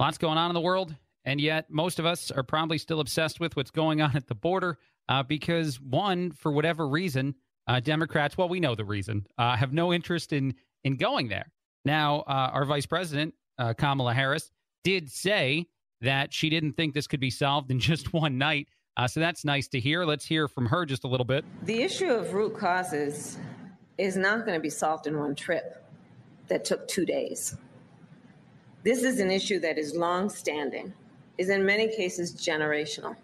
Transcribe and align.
Lots 0.00 0.16
going 0.16 0.38
on 0.38 0.48
in 0.48 0.54
the 0.54 0.62
world, 0.62 0.96
and 1.26 1.38
yet 1.38 1.66
most 1.68 1.98
of 1.98 2.06
us 2.06 2.30
are 2.30 2.42
probably 2.42 2.78
still 2.78 3.00
obsessed 3.00 3.38
with 3.38 3.54
what's 3.54 3.70
going 3.70 4.00
on 4.00 4.16
at 4.16 4.28
the 4.28 4.34
border 4.34 4.78
uh, 5.10 5.22
because, 5.22 5.78
one, 5.78 6.30
for 6.30 6.50
whatever 6.50 6.88
reason, 6.88 7.34
uh, 7.66 7.80
Democrats, 7.80 8.38
well, 8.38 8.48
we 8.48 8.60
know 8.60 8.74
the 8.74 8.82
reason, 8.82 9.26
uh, 9.36 9.54
have 9.56 9.74
no 9.74 9.92
interest 9.92 10.32
in 10.32 10.54
in 10.84 10.96
going 10.96 11.28
there. 11.28 11.52
Now, 11.84 12.20
uh, 12.20 12.48
our 12.50 12.64
vice 12.64 12.86
president, 12.86 13.34
uh, 13.58 13.74
Kamala 13.74 14.14
Harris, 14.14 14.50
did 14.84 15.10
say 15.10 15.66
that 16.00 16.32
she 16.32 16.48
didn't 16.48 16.72
think 16.72 16.94
this 16.94 17.06
could 17.06 17.20
be 17.20 17.28
solved 17.28 17.70
in 17.70 17.78
just 17.90 18.14
one 18.14 18.38
night. 18.38 18.68
Uh, 18.96 19.06
so 19.06 19.20
that's 19.20 19.44
nice 19.44 19.68
to 19.68 19.80
hear. 19.80 20.06
Let's 20.06 20.24
hear 20.24 20.48
from 20.48 20.64
her 20.64 20.86
just 20.86 21.04
a 21.04 21.08
little 21.08 21.26
bit. 21.26 21.44
The 21.66 21.82
issue 21.82 22.10
of 22.10 22.32
root 22.32 22.56
causes 22.56 23.36
is 23.98 24.16
not 24.16 24.46
going 24.46 24.56
to 24.56 24.62
be 24.62 24.70
solved 24.70 25.06
in 25.06 25.18
one 25.18 25.34
trip 25.34 25.84
that 26.48 26.64
took 26.64 26.88
two 26.88 27.04
days. 27.04 27.54
This 28.82 29.02
is 29.02 29.20
an 29.20 29.30
issue 29.30 29.58
that 29.60 29.76
is 29.76 29.94
long 29.94 30.30
standing, 30.30 30.92
is 31.36 31.50
in 31.50 31.66
many 31.66 31.88
cases 31.94 32.34
generational. 32.34 33.14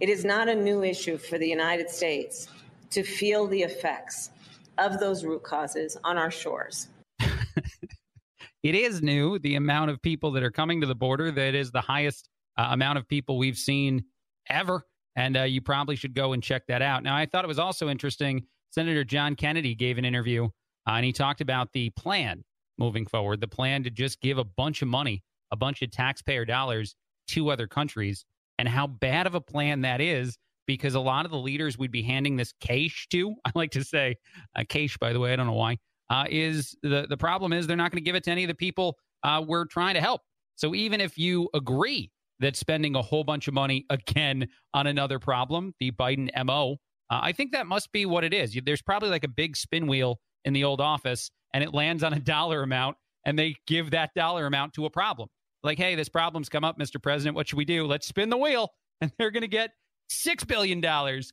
It 0.00 0.08
is 0.08 0.24
not 0.24 0.48
a 0.48 0.54
new 0.54 0.82
issue 0.82 1.16
for 1.16 1.38
the 1.38 1.48
United 1.48 1.88
States 1.88 2.48
to 2.90 3.04
feel 3.04 3.46
the 3.46 3.62
effects 3.62 4.30
of 4.78 4.98
those 4.98 5.24
root 5.24 5.44
causes 5.44 5.96
on 6.02 6.18
our 6.18 6.30
shores. 6.30 6.88
it 7.20 8.74
is 8.74 9.00
new, 9.00 9.38
the 9.38 9.54
amount 9.54 9.92
of 9.92 10.02
people 10.02 10.32
that 10.32 10.42
are 10.42 10.50
coming 10.50 10.80
to 10.80 10.88
the 10.88 10.94
border, 10.94 11.30
that 11.30 11.54
is 11.54 11.70
the 11.70 11.80
highest 11.80 12.28
uh, 12.58 12.68
amount 12.70 12.98
of 12.98 13.06
people 13.06 13.38
we've 13.38 13.56
seen 13.56 14.04
ever. 14.48 14.84
And 15.14 15.36
uh, 15.36 15.42
you 15.42 15.60
probably 15.60 15.94
should 15.94 16.14
go 16.14 16.32
and 16.32 16.42
check 16.42 16.66
that 16.66 16.82
out. 16.82 17.04
Now, 17.04 17.16
I 17.16 17.26
thought 17.26 17.44
it 17.44 17.48
was 17.48 17.60
also 17.60 17.88
interesting. 17.88 18.46
Senator 18.70 19.04
John 19.04 19.36
Kennedy 19.36 19.76
gave 19.76 19.98
an 19.98 20.04
interview 20.04 20.46
uh, 20.46 20.94
and 20.94 21.04
he 21.04 21.12
talked 21.12 21.40
about 21.40 21.72
the 21.72 21.90
plan 21.90 22.42
moving 22.78 23.06
forward, 23.06 23.40
the 23.40 23.48
plan 23.48 23.82
to 23.84 23.90
just 23.90 24.20
give 24.20 24.38
a 24.38 24.44
bunch 24.44 24.82
of 24.82 24.88
money, 24.88 25.22
a 25.50 25.56
bunch 25.56 25.82
of 25.82 25.90
taxpayer 25.90 26.44
dollars 26.44 26.94
to 27.28 27.50
other 27.50 27.66
countries, 27.66 28.24
and 28.58 28.68
how 28.68 28.86
bad 28.86 29.26
of 29.26 29.34
a 29.34 29.40
plan 29.40 29.82
that 29.82 30.00
is 30.00 30.38
because 30.66 30.94
a 30.94 31.00
lot 31.00 31.24
of 31.24 31.30
the 31.30 31.38
leaders 31.38 31.76
we'd 31.76 31.90
be 31.90 32.02
handing 32.02 32.36
this 32.36 32.52
cash 32.60 33.06
to, 33.10 33.34
I 33.44 33.52
like 33.54 33.70
to 33.72 33.84
say 33.84 34.16
uh, 34.56 34.64
cash, 34.68 34.96
by 34.98 35.12
the 35.12 35.20
way, 35.20 35.32
I 35.32 35.36
don't 35.36 35.46
know 35.46 35.52
why, 35.52 35.78
uh, 36.10 36.24
is 36.30 36.76
the, 36.82 37.06
the 37.08 37.16
problem 37.16 37.52
is 37.52 37.66
they're 37.66 37.76
not 37.76 37.90
going 37.90 38.02
to 38.02 38.04
give 38.04 38.14
it 38.14 38.24
to 38.24 38.30
any 38.30 38.44
of 38.44 38.48
the 38.48 38.54
people 38.54 38.96
uh, 39.22 39.42
we're 39.46 39.64
trying 39.66 39.94
to 39.94 40.00
help. 40.00 40.22
So 40.56 40.74
even 40.74 41.00
if 41.00 41.16
you 41.16 41.48
agree 41.54 42.10
that 42.40 42.56
spending 42.56 42.96
a 42.96 43.02
whole 43.02 43.24
bunch 43.24 43.48
of 43.48 43.54
money 43.54 43.86
again 43.90 44.48
on 44.74 44.86
another 44.86 45.18
problem, 45.18 45.74
the 45.80 45.90
Biden 45.92 46.28
MO, 46.44 46.76
uh, 47.10 47.20
I 47.22 47.32
think 47.32 47.52
that 47.52 47.66
must 47.66 47.92
be 47.92 48.06
what 48.06 48.24
it 48.24 48.34
is. 48.34 48.56
There's 48.64 48.82
probably 48.82 49.10
like 49.10 49.24
a 49.24 49.28
big 49.28 49.56
spin 49.56 49.86
wheel 49.86 50.18
in 50.44 50.52
the 50.52 50.64
Oval 50.64 50.84
Office 50.84 51.30
and 51.54 51.62
it 51.62 51.74
lands 51.74 52.02
on 52.02 52.12
a 52.12 52.20
dollar 52.20 52.62
amount 52.62 52.96
and 53.24 53.38
they 53.38 53.56
give 53.66 53.90
that 53.90 54.10
dollar 54.14 54.46
amount 54.46 54.74
to 54.74 54.86
a 54.86 54.90
problem. 54.90 55.28
Like, 55.62 55.78
hey, 55.78 55.94
this 55.94 56.08
problem's 56.08 56.48
come 56.48 56.64
up, 56.64 56.78
Mr. 56.78 57.00
President. 57.00 57.36
What 57.36 57.48
should 57.48 57.58
we 57.58 57.64
do? 57.64 57.86
Let's 57.86 58.06
spin 58.06 58.30
the 58.30 58.38
wheel. 58.38 58.70
And 59.00 59.10
they're 59.18 59.32
going 59.32 59.40
to 59.40 59.48
get 59.48 59.72
$6 60.12 60.46
billion. 60.46 60.80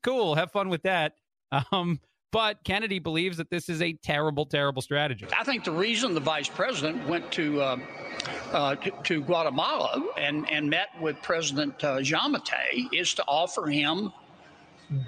Cool. 0.01 0.33
Have 0.33 0.51
fun 0.51 0.69
with 0.69 0.81
that. 0.83 1.13
Um, 1.71 1.99
but 2.31 2.63
Kennedy 2.63 2.99
believes 2.99 3.37
that 3.37 3.49
this 3.49 3.69
is 3.69 3.81
a 3.81 3.93
terrible, 3.93 4.45
terrible 4.45 4.81
strategy. 4.81 5.25
I 5.37 5.43
think 5.43 5.63
the 5.63 5.71
reason 5.71 6.13
the 6.13 6.19
vice 6.19 6.47
president 6.47 7.07
went 7.07 7.31
to 7.33 7.61
uh, 7.61 7.77
uh, 8.51 8.75
to, 8.75 8.91
to, 9.03 9.21
Guatemala 9.21 10.03
and, 10.17 10.49
and 10.51 10.69
met 10.69 10.89
with 11.01 11.19
President 11.23 11.83
uh, 11.83 11.97
Giammattei 11.97 12.87
is 12.93 13.13
to 13.15 13.23
offer 13.23 13.67
him 13.67 14.11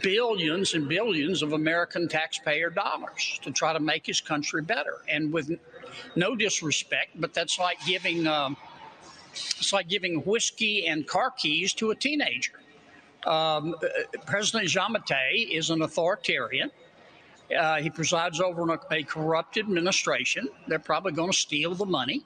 billions 0.02 0.74
and 0.74 0.88
billions 0.88 1.42
of 1.42 1.54
American 1.54 2.08
taxpayer 2.08 2.70
dollars 2.70 3.40
to 3.44 3.52
try 3.52 3.74
to 3.74 3.80
make 3.80 4.06
his 4.06 4.22
country 4.22 4.62
better. 4.62 4.98
And 5.10 5.34
with 5.34 5.52
no 6.16 6.36
disrespect, 6.36 7.10
but 7.20 7.34
that's 7.34 7.58
like 7.60 7.78
giving 7.86 8.28
um, 8.28 8.58
it's 9.32 9.74
like 9.74 9.88
giving 9.88 10.18
whiskey 10.20 10.88
and 10.88 11.08
car 11.08 11.32
keys 11.32 11.74
to 11.76 11.92
a 11.92 11.96
teenager. 11.96 12.54
Um, 13.26 13.76
uh, 13.76 13.88
President 14.26 14.70
Giammattei 14.70 15.50
is 15.52 15.70
an 15.70 15.82
authoritarian. 15.82 16.72
Uh, 17.56 17.78
he 17.78 17.90
presides 17.90 18.40
over 18.40 18.70
a, 18.74 18.80
a 18.92 19.04
corrupt 19.04 19.58
administration. 19.58 20.48
They're 20.68 20.80
probably 20.80 21.12
going 21.12 21.32
to 21.32 21.38
steal 21.38 21.76
the 21.76 21.86
money. 21.86 22.24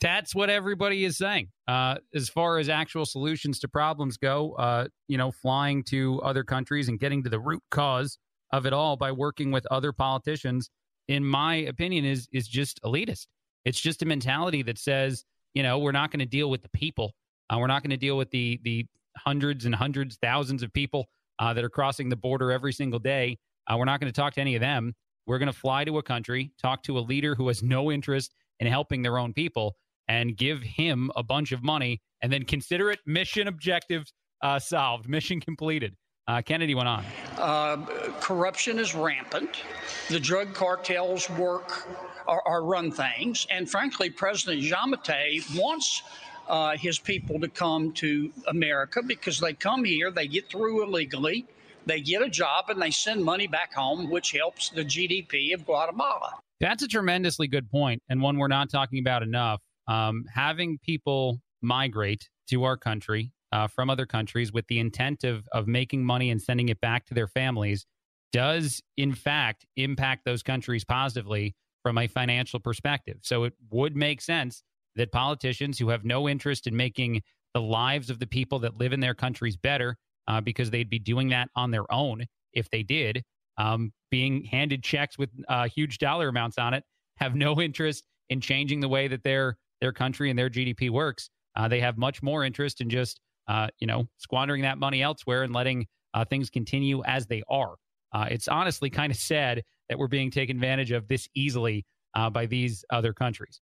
That's 0.00 0.34
what 0.34 0.48
everybody 0.48 1.04
is 1.04 1.18
saying. 1.18 1.48
Uh, 1.68 1.96
as 2.14 2.28
far 2.28 2.58
as 2.58 2.68
actual 2.68 3.04
solutions 3.04 3.58
to 3.60 3.68
problems 3.68 4.16
go, 4.16 4.52
uh, 4.54 4.86
you 5.08 5.18
know, 5.18 5.30
flying 5.30 5.84
to 5.84 6.20
other 6.22 6.42
countries 6.42 6.88
and 6.88 6.98
getting 6.98 7.22
to 7.24 7.30
the 7.30 7.38
root 7.38 7.62
cause 7.70 8.18
of 8.52 8.66
it 8.66 8.72
all 8.72 8.96
by 8.96 9.12
working 9.12 9.50
with 9.50 9.66
other 9.70 9.92
politicians, 9.92 10.70
in 11.08 11.24
my 11.24 11.56
opinion, 11.56 12.04
is 12.04 12.28
is 12.32 12.48
just 12.48 12.80
elitist. 12.82 13.26
It's 13.64 13.80
just 13.80 14.02
a 14.02 14.06
mentality 14.06 14.62
that 14.62 14.78
says, 14.78 15.24
you 15.54 15.62
know, 15.62 15.78
we're 15.78 15.92
not 15.92 16.10
going 16.10 16.20
to 16.20 16.26
deal 16.26 16.48
with 16.48 16.62
the 16.62 16.70
people. 16.70 17.12
Uh, 17.50 17.58
we're 17.58 17.66
not 17.66 17.82
going 17.82 17.90
to 17.90 17.96
deal 17.96 18.16
with 18.16 18.30
the 18.30 18.58
the 18.64 18.86
hundreds 19.18 19.66
and 19.66 19.74
hundreds, 19.74 20.16
thousands 20.16 20.62
of 20.62 20.72
people 20.72 21.06
uh, 21.40 21.52
that 21.52 21.64
are 21.64 21.70
crossing 21.70 22.08
the 22.08 22.16
border 22.16 22.50
every 22.50 22.72
single 22.72 22.98
day. 22.98 23.36
Uh, 23.66 23.76
we're 23.76 23.84
not 23.84 24.00
going 24.00 24.10
to 24.10 24.18
talk 24.18 24.34
to 24.34 24.40
any 24.40 24.54
of 24.54 24.60
them. 24.60 24.94
We're 25.26 25.38
going 25.38 25.52
to 25.52 25.58
fly 25.58 25.84
to 25.84 25.98
a 25.98 26.02
country, 26.02 26.52
talk 26.60 26.82
to 26.84 26.98
a 26.98 27.00
leader 27.00 27.34
who 27.34 27.48
has 27.48 27.62
no 27.62 27.92
interest 27.92 28.34
in 28.60 28.66
helping 28.66 29.02
their 29.02 29.18
own 29.18 29.32
people, 29.32 29.76
and 30.10 30.36
give 30.36 30.60
him 30.60 31.08
a 31.14 31.22
bunch 31.22 31.52
of 31.52 31.62
money 31.62 32.00
and 32.20 32.32
then 32.32 32.44
consider 32.44 32.90
it 32.90 32.98
mission 33.06 33.46
objectives 33.46 34.12
uh, 34.42 34.58
solved, 34.58 35.08
mission 35.08 35.40
completed. 35.40 35.94
Uh, 36.26 36.42
Kennedy 36.42 36.74
went 36.74 36.88
on. 36.88 37.04
Uh, 37.38 37.76
corruption 38.20 38.80
is 38.80 38.92
rampant. 38.92 39.62
The 40.08 40.18
drug 40.18 40.52
cartels 40.52 41.30
work 41.30 41.88
or, 42.26 42.46
or 42.46 42.64
run 42.64 42.90
things, 42.90 43.46
and 43.50 43.70
frankly, 43.70 44.10
President 44.10 44.62
Giammattei 44.62 45.42
wants 45.56 46.02
uh, 46.48 46.76
his 46.76 46.98
people 46.98 47.38
to 47.38 47.48
come 47.48 47.92
to 47.92 48.32
America 48.48 49.02
because 49.02 49.38
they 49.38 49.52
come 49.52 49.84
here, 49.84 50.10
they 50.10 50.26
get 50.26 50.50
through 50.50 50.82
illegally, 50.82 51.46
they 51.86 52.00
get 52.00 52.20
a 52.20 52.28
job, 52.28 52.64
and 52.68 52.82
they 52.82 52.90
send 52.90 53.24
money 53.24 53.46
back 53.46 53.72
home, 53.74 54.10
which 54.10 54.32
helps 54.32 54.70
the 54.70 54.84
GDP 54.84 55.54
of 55.54 55.64
Guatemala. 55.64 56.34
That's 56.58 56.82
a 56.82 56.88
tremendously 56.88 57.46
good 57.46 57.70
point, 57.70 58.02
and 58.08 58.20
one 58.20 58.38
we're 58.38 58.48
not 58.48 58.70
talking 58.70 58.98
about 58.98 59.22
enough 59.22 59.60
um, 59.90 60.24
having 60.32 60.78
people 60.78 61.40
migrate 61.60 62.30
to 62.48 62.64
our 62.64 62.76
country 62.76 63.32
uh, 63.52 63.66
from 63.66 63.90
other 63.90 64.06
countries 64.06 64.52
with 64.52 64.66
the 64.68 64.78
intent 64.78 65.24
of 65.24 65.46
of 65.52 65.66
making 65.66 66.04
money 66.04 66.30
and 66.30 66.40
sending 66.40 66.68
it 66.68 66.80
back 66.80 67.04
to 67.06 67.14
their 67.14 67.26
families 67.26 67.84
does 68.32 68.80
in 68.96 69.12
fact 69.12 69.66
impact 69.76 70.24
those 70.24 70.42
countries 70.42 70.84
positively 70.84 71.54
from 71.82 71.98
a 71.98 72.06
financial 72.06 72.60
perspective. 72.60 73.18
So 73.22 73.44
it 73.44 73.54
would 73.70 73.96
make 73.96 74.20
sense 74.20 74.62
that 74.96 75.10
politicians 75.10 75.78
who 75.78 75.88
have 75.88 76.04
no 76.04 76.28
interest 76.28 76.66
in 76.66 76.76
making 76.76 77.22
the 77.54 77.60
lives 77.60 78.10
of 78.10 78.20
the 78.20 78.26
people 78.26 78.60
that 78.60 78.78
live 78.78 78.92
in 78.92 79.00
their 79.00 79.14
countries 79.14 79.56
better, 79.56 79.96
uh, 80.28 80.40
because 80.40 80.70
they'd 80.70 80.90
be 80.90 80.98
doing 80.98 81.30
that 81.30 81.48
on 81.56 81.70
their 81.70 81.90
own 81.92 82.24
if 82.52 82.68
they 82.70 82.82
did, 82.82 83.22
um, 83.58 83.92
being 84.10 84.44
handed 84.44 84.82
checks 84.84 85.18
with 85.18 85.30
uh, 85.48 85.66
huge 85.68 85.98
dollar 85.98 86.28
amounts 86.28 86.58
on 86.58 86.74
it, 86.74 86.84
have 87.16 87.34
no 87.34 87.60
interest 87.68 88.04
in 88.28 88.40
changing 88.40 88.80
the 88.80 88.88
way 88.88 89.08
that 89.08 89.24
they're 89.24 89.56
their 89.80 89.92
country 89.92 90.30
and 90.30 90.38
their 90.38 90.50
GDP 90.50 90.90
works. 90.90 91.30
Uh, 91.56 91.68
they 91.68 91.80
have 91.80 91.98
much 91.98 92.22
more 92.22 92.44
interest 92.44 92.80
in 92.80 92.88
just, 92.88 93.20
uh, 93.48 93.68
you 93.80 93.86
know, 93.86 94.06
squandering 94.18 94.62
that 94.62 94.78
money 94.78 95.02
elsewhere 95.02 95.42
and 95.42 95.52
letting 95.52 95.86
uh, 96.14 96.24
things 96.24 96.50
continue 96.50 97.02
as 97.04 97.26
they 97.26 97.42
are. 97.48 97.74
Uh, 98.12 98.26
it's 98.30 98.48
honestly 98.48 98.90
kind 98.90 99.10
of 99.10 99.18
sad 99.18 99.62
that 99.88 99.98
we're 99.98 100.08
being 100.08 100.30
taken 100.30 100.56
advantage 100.56 100.90
of 100.90 101.08
this 101.08 101.28
easily 101.34 101.84
uh, 102.14 102.30
by 102.30 102.46
these 102.46 102.84
other 102.90 103.12
countries. 103.12 103.58